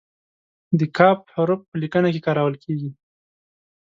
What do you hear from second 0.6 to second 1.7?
د "ک" حرف